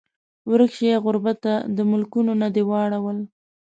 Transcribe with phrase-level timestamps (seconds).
[0.49, 3.17] ورک شې ای غربته د ملکونو نه دې واړول